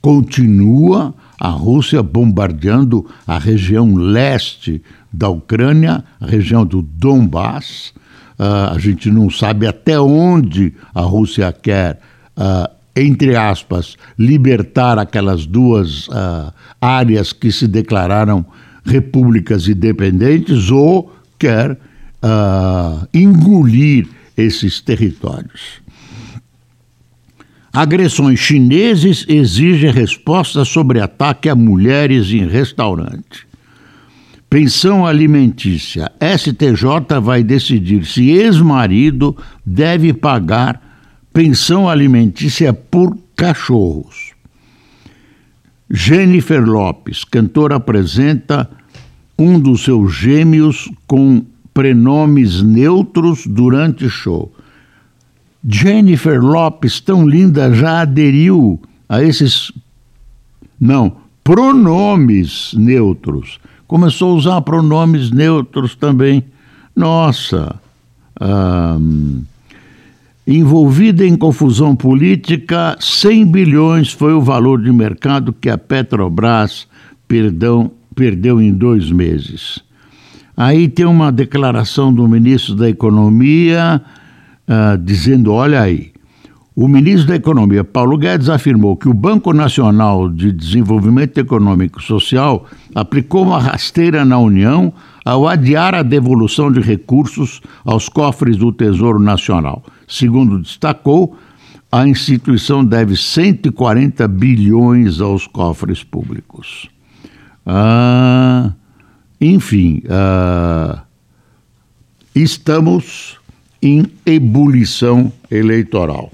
continua 0.00 1.14
a 1.38 1.48
Rússia 1.48 2.02
bombardeando 2.02 3.06
a 3.26 3.38
região 3.38 3.94
leste 3.94 4.82
da 5.12 5.28
Ucrânia, 5.28 6.04
a 6.20 6.26
região 6.26 6.64
do 6.64 6.82
Donbass. 6.82 7.92
Uh, 8.40 8.72
a 8.74 8.78
gente 8.78 9.10
não 9.10 9.28
sabe 9.28 9.66
até 9.66 10.00
onde 10.00 10.72
a 10.94 11.02
Rússia 11.02 11.52
quer, 11.52 12.00
uh, 12.38 12.70
entre 12.96 13.36
aspas, 13.36 13.98
libertar 14.18 14.98
aquelas 14.98 15.44
duas 15.44 16.08
uh, 16.08 16.50
áreas 16.80 17.34
que 17.34 17.52
se 17.52 17.68
declararam 17.68 18.42
repúblicas 18.82 19.68
independentes 19.68 20.70
ou 20.70 21.14
quer 21.38 21.78
engolir 23.14 24.08
esses 24.36 24.80
territórios. 24.80 25.82
Agressões 27.72 28.38
chineses 28.38 29.24
exigem 29.28 29.90
resposta 29.90 30.64
sobre 30.64 31.00
ataque 31.00 31.48
a 31.48 31.54
mulheres 31.54 32.30
em 32.30 32.46
restaurante. 32.46 33.49
Pensão 34.50 35.06
alimentícia. 35.06 36.10
STJ 36.20 37.20
vai 37.22 37.44
decidir 37.44 38.04
se 38.04 38.30
ex-marido 38.30 39.36
deve 39.64 40.12
pagar 40.12 40.82
pensão 41.32 41.88
alimentícia 41.88 42.72
por 42.72 43.16
cachorros. 43.36 44.32
Jennifer 45.88 46.64
Lopes, 46.64 47.22
cantora, 47.22 47.76
apresenta 47.76 48.68
um 49.38 49.58
dos 49.58 49.84
seus 49.84 50.12
gêmeos 50.16 50.90
com 51.06 51.44
prenomes 51.72 52.60
neutros 52.60 53.46
durante 53.46 54.10
show. 54.10 54.52
Jennifer 55.64 56.42
Lopes, 56.42 56.98
tão 56.98 57.28
linda, 57.28 57.72
já 57.72 58.00
aderiu 58.00 58.80
a 59.08 59.22
esses. 59.22 59.70
Não, 60.80 61.18
pronomes 61.44 62.74
neutros. 62.74 63.60
Começou 63.90 64.30
a 64.30 64.34
usar 64.36 64.60
pronomes 64.60 65.32
neutros 65.32 65.96
também. 65.96 66.44
Nossa! 66.94 67.74
Um, 68.40 69.42
envolvida 70.46 71.26
em 71.26 71.36
confusão 71.36 71.96
política, 71.96 72.96
100 73.00 73.46
bilhões 73.46 74.12
foi 74.12 74.32
o 74.32 74.40
valor 74.40 74.80
de 74.80 74.92
mercado 74.92 75.52
que 75.52 75.68
a 75.68 75.76
Petrobras 75.76 76.86
perdão, 77.26 77.90
perdeu 78.14 78.60
em 78.60 78.72
dois 78.72 79.10
meses. 79.10 79.80
Aí 80.56 80.86
tem 80.86 81.04
uma 81.04 81.32
declaração 81.32 82.14
do 82.14 82.28
ministro 82.28 82.76
da 82.76 82.88
Economia 82.88 84.00
uh, 84.68 84.98
dizendo: 84.98 85.52
olha 85.52 85.80
aí, 85.80 86.12
o 86.74 86.86
ministro 86.86 87.28
da 87.28 87.36
Economia, 87.36 87.82
Paulo 87.82 88.16
Guedes, 88.16 88.48
afirmou 88.48 88.96
que 88.96 89.08
o 89.08 89.14
Banco 89.14 89.52
Nacional 89.52 90.28
de 90.28 90.52
Desenvolvimento 90.52 91.38
Econômico 91.38 92.00
e 92.00 92.04
Social 92.04 92.66
aplicou 92.94 93.44
uma 93.44 93.58
rasteira 93.58 94.24
na 94.24 94.38
União 94.38 94.92
ao 95.24 95.48
adiar 95.48 95.94
a 95.94 96.02
devolução 96.02 96.70
de 96.70 96.80
recursos 96.80 97.60
aos 97.84 98.08
cofres 98.08 98.56
do 98.56 98.72
Tesouro 98.72 99.18
Nacional. 99.18 99.82
Segundo 100.06 100.60
destacou, 100.60 101.36
a 101.90 102.06
instituição 102.06 102.84
deve 102.84 103.16
140 103.16 104.28
bilhões 104.28 105.20
aos 105.20 105.46
cofres 105.46 106.04
públicos. 106.04 106.88
Ah, 107.66 108.72
enfim, 109.40 110.02
ah, 110.08 111.02
estamos 112.34 113.38
em 113.82 114.06
ebulição 114.24 115.32
eleitoral. 115.50 116.30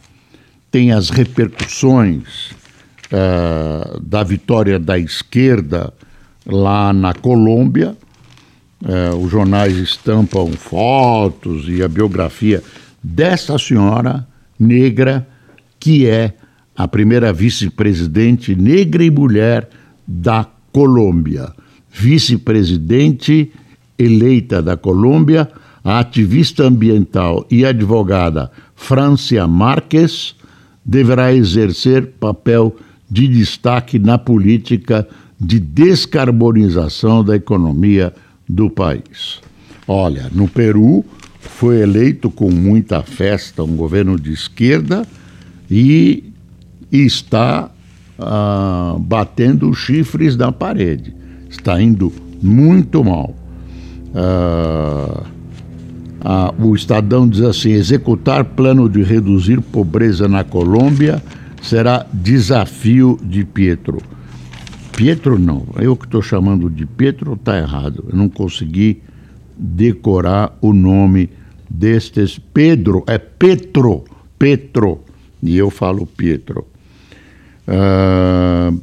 Tem 0.77 0.93
as 0.93 1.09
repercussões 1.09 2.51
uh, 3.07 3.99
da 3.99 4.23
vitória 4.23 4.79
da 4.79 4.99
esquerda 4.99 5.91
lá 6.45 6.93
na 6.93 7.15
Colômbia. 7.15 7.97
Uh, 8.83 9.17
os 9.17 9.31
jornais 9.31 9.75
estampam 9.79 10.53
fotos 10.53 11.65
e 11.67 11.83
a 11.83 11.89
biografia 11.89 12.63
dessa 13.03 13.59
senhora 13.59 14.29
negra, 14.61 15.27
que 15.81 16.07
é 16.07 16.35
a 16.77 16.87
primeira 16.87 17.33
vice-presidente 17.33 18.55
negra 18.55 19.03
e 19.03 19.11
mulher 19.11 19.71
da 20.07 20.47
Colômbia. 20.73 21.55
Vice-presidente 21.91 23.51
eleita 23.99 24.61
da 24.61 24.77
Colômbia 24.77 25.49
a 25.83 26.01
ativista 26.01 26.65
ambiental 26.65 27.47
e 27.51 27.65
advogada 27.65 28.51
Francia 28.75 29.47
Marques 29.47 30.36
deverá 30.87 31.35
exercer 31.35 32.07
papel 32.21 32.77
de 33.11 33.27
destaque 33.27 33.99
na 33.99 34.17
política 34.17 35.07
de 35.39 35.59
descarbonização 35.59 37.25
da 37.25 37.35
economia 37.35 38.15
do 38.49 38.71
país. 38.71 39.41
Olha, 39.87 40.31
no 40.33 40.49
Peru 40.49 41.05
foi 41.41 41.81
eleito 41.81 42.31
com 42.31 42.51
muita 42.51 43.03
festa 43.03 43.63
um 43.63 43.77
governo 43.77 44.19
de 44.19 44.33
esquerda 44.33 45.07
e 45.71 46.33
está 46.91 47.71
ah, 48.19 48.97
batendo 48.99 49.73
chifres 49.75 50.37
na 50.37 50.53
parede. 50.53 51.15
Está 51.49 51.81
indo 51.81 52.13
muito 52.43 53.03
mal. 53.05 53.35
Ah, 54.15 55.25
ah, 56.21 56.53
o 56.59 56.75
Estadão 56.75 57.29
diz 57.29 57.43
assim: 57.43 57.71
executar 57.71 58.45
plano 58.45 58.89
de 58.89 59.03
reduzir 59.03 59.61
pobreza 59.61 60.29
na 60.29 60.45
Colômbia 60.45 61.23
será 61.63 62.07
desafio 62.13 63.19
de 63.23 63.45
Pietro. 63.45 63.99
Pietro 64.97 65.39
não, 65.39 65.67
eu 65.79 65.95
que 65.97 66.07
estou 66.07 66.23
chamando 66.23 66.71
de 66.71 66.87
Pietro 66.87 67.35
está 67.35 67.59
errado. 67.59 68.05
Eu 68.09 68.17
não 68.17 68.29
consegui 68.29 69.03
decorar 69.57 70.57
o 70.61 70.73
nome 70.73 71.29
destes. 71.69 72.39
Pedro, 72.39 73.05
é 73.07 73.19
Petro, 73.19 74.05
Petro, 74.39 75.01
e 75.43 75.57
eu 75.57 75.71
falo 75.71 76.07
Pietro. 76.07 76.67
Uh, 77.69 78.81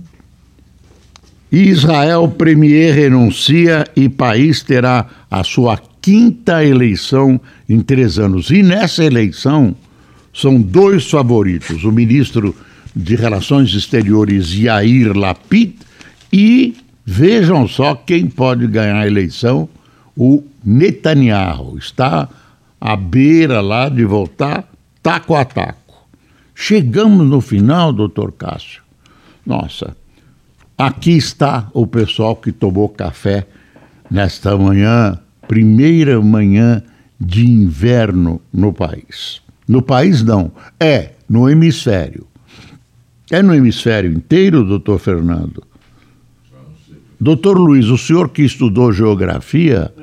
Israel 1.51 2.27
Premier 2.29 2.93
renuncia 2.93 3.87
e 3.95 4.09
país 4.09 4.61
terá 4.61 5.07
a 5.29 5.43
sua 5.43 5.77
quinta 6.03 6.65
eleição 6.65 7.39
em 7.67 7.79
três 7.79 8.19
anos. 8.19 8.51
E 8.51 8.61
nessa 8.61 9.03
eleição 9.05 9.73
são 10.33 10.61
dois 10.61 11.09
favoritos: 11.09 11.83
o 11.85 11.91
ministro 11.91 12.53
de 12.93 13.15
Relações 13.15 13.73
Exteriores 13.73 14.53
Yair 14.53 15.17
Lapid 15.17 15.75
e 16.31 16.75
vejam 17.05 17.67
só 17.67 17.95
quem 17.95 18.27
pode 18.27 18.67
ganhar 18.67 18.97
a 18.97 19.07
eleição: 19.07 19.67
o 20.15 20.43
Netanyahu. 20.63 21.77
Está 21.77 22.27
à 22.79 22.95
beira 22.97 23.61
lá 23.61 23.87
de 23.87 24.03
voltar 24.03 24.69
taco 25.01 25.33
a 25.33 25.45
taco. 25.45 26.05
Chegamos 26.53 27.25
no 27.27 27.39
final, 27.39 27.93
doutor 27.93 28.33
Cássio. 28.33 28.83
Nossa, 29.45 29.95
aqui 30.77 31.11
está 31.11 31.69
o 31.73 31.87
pessoal 31.87 32.35
que 32.35 32.51
tomou 32.51 32.89
café 32.89 33.47
nesta 34.11 34.55
manhã 34.57 35.17
primeira 35.47 36.21
manhã 36.21 36.81
de 37.19 37.45
inverno 37.45 38.41
no 38.51 38.73
país. 38.73 39.41
No 39.67 39.81
país, 39.81 40.23
não, 40.23 40.51
é 40.79 41.11
no 41.29 41.49
hemisfério. 41.49 42.27
É 43.31 43.41
no 43.41 43.55
hemisfério 43.55 44.11
inteiro, 44.11 44.63
doutor 44.63 44.99
Fernando? 44.99 45.63
Doutor 47.19 47.57
Luiz, 47.57 47.85
o 47.87 47.97
senhor 47.97 48.29
que 48.29 48.43
estudou 48.43 48.91
geografia, 48.91 49.93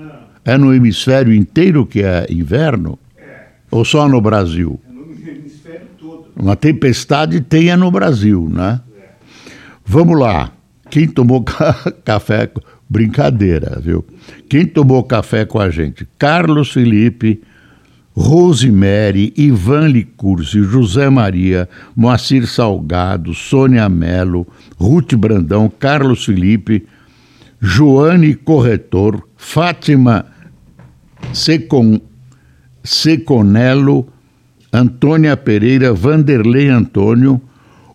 é 0.45 0.57
no 0.57 0.75
hemisfério 0.75 1.35
inteiro 1.35 1.85
que 1.85 2.03
é 2.03 2.27
inverno? 2.31 2.99
É. 3.17 3.49
Ou 3.71 3.85
só 3.85 4.09
no 4.09 4.21
Brasil? 4.21 4.81
É 4.89 4.93
no 4.93 5.13
hemisfério 5.13 5.87
todo. 5.99 6.29
Uma 6.35 6.57
tempestade 6.57 7.41
tem 7.43 7.69
é 7.69 7.77
no 7.77 7.91
Brasil, 7.91 8.49
né? 8.51 8.81
É. 8.97 9.11
Vamos 9.85 10.19
lá. 10.19 10.51
Quem 10.89 11.07
tomou 11.07 11.45
café 12.05 12.51
Brincadeira, 12.91 13.81
viu? 13.81 14.05
Quem 14.49 14.67
tomou 14.67 15.05
café 15.05 15.45
com 15.45 15.61
a 15.61 15.71
gente? 15.71 16.09
Carlos 16.19 16.73
Felipe, 16.73 17.41
Rosemary, 18.13 19.33
Ivan 19.37 19.87
Licursi, 19.87 20.65
José 20.65 21.09
Maria, 21.09 21.69
Moacir 21.95 22.49
Salgado, 22.49 23.33
Sônia 23.33 23.89
Melo, 23.89 24.45
Ruth 24.77 25.15
Brandão, 25.15 25.71
Carlos 25.71 26.25
Felipe, 26.25 26.85
Joane 27.61 28.35
Corretor, 28.35 29.23
Fátima 29.37 30.27
Secon, 31.33 32.01
Seconello, 32.83 34.09
Antônia 34.73 35.37
Pereira, 35.37 35.93
Vanderlei 35.93 36.69
Antônio, 36.69 37.41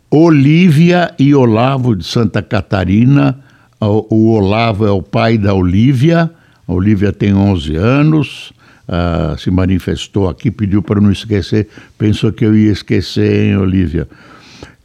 Olívia 0.10 1.14
e 1.20 1.36
Olavo 1.36 1.96
de 1.96 2.06
Santa 2.06 2.42
Catarina. 2.42 3.44
O 3.80 4.32
Olavo 4.32 4.86
é 4.86 4.92
o 4.92 5.02
pai 5.02 5.38
da 5.38 5.54
Olívia. 5.54 6.32
A 6.68 6.74
Olívia 6.74 7.12
tem 7.12 7.34
11 7.34 7.76
anos. 7.76 8.54
Uh, 8.88 9.38
se 9.38 9.50
manifestou 9.50 10.30
aqui, 10.30 10.52
pediu 10.52 10.82
para 10.82 11.02
não 11.02 11.12
esquecer. 11.12 11.68
Pensou 11.98 12.32
que 12.32 12.46
eu 12.46 12.56
ia 12.56 12.72
esquecer, 12.72 13.48
hein, 13.48 13.58
Olívia? 13.58 14.08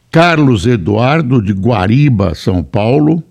Carlos 0.09 0.65
Eduardo, 0.65 1.41
de 1.41 1.53
Guariba, 1.53 2.35
São 2.35 2.63
Paulo. 2.63 3.23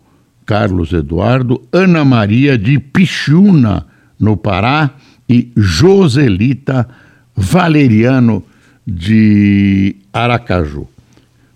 Carlos 0.46 0.92
Eduardo. 0.92 1.62
Ana 1.72 2.04
Maria, 2.04 2.56
de 2.56 2.78
Pichuna, 2.78 3.86
no 4.18 4.36
Pará. 4.36 4.90
E 5.28 5.52
Joselita 5.56 6.88
Valeriano, 7.36 8.42
de 8.86 9.96
Aracaju. 10.12 10.88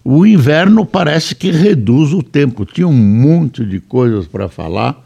O 0.04 0.26
inverno 0.26 0.84
parece 0.84 1.34
que 1.34 1.50
reduz 1.50 2.12
o 2.12 2.22
tempo. 2.22 2.66
Tinha 2.66 2.86
um 2.86 2.92
monte 2.92 3.64
de 3.64 3.80
coisas 3.80 4.26
para 4.26 4.48
falar. 4.50 5.02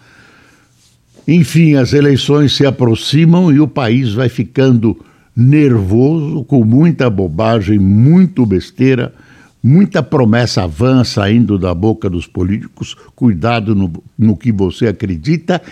Enfim, 1.27 1.77
as 1.77 1.93
eleições 1.93 2.57
se 2.57 2.67
aproximam 2.67 3.53
e 3.53 3.61
o 3.61 3.69
país 3.69 4.13
vai 4.13 4.29
ficando 4.29 4.99
nervoso, 5.37 6.43
com 6.45 6.65
muita 6.65 7.09
bobagem, 7.09 7.79
muito 7.79 8.45
besteira, 8.45 9.15
muita 9.63 10.03
promessa 10.03 10.67
vã 10.67 11.05
saindo 11.05 11.57
da 11.57 11.73
boca 11.73 12.11
dos 12.11 12.27
políticos. 12.27 12.97
Cuidado 13.15 13.77
no, 13.77 13.93
no 14.19 14.37
que 14.37 14.51
você 14.51 14.89
acredita 14.89 15.63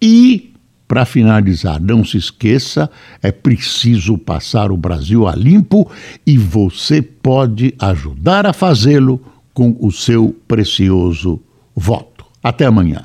e 0.00 0.52
para 0.88 1.04
finalizar, 1.04 1.80
não 1.80 2.04
se 2.04 2.16
esqueça, 2.16 2.90
é 3.22 3.32
preciso 3.32 4.16
passar 4.16 4.70
o 4.70 4.76
Brasil 4.76 5.26
a 5.26 5.34
limpo 5.34 5.90
e 6.26 6.38
você 6.38 7.02
pode 7.02 7.74
ajudar 7.78 8.46
a 8.46 8.52
fazê-lo 8.52 9.20
com 9.52 9.76
o 9.80 9.90
seu 9.90 10.36
precioso 10.46 11.40
voto. 11.74 12.24
Até 12.42 12.66
amanhã. 12.66 13.04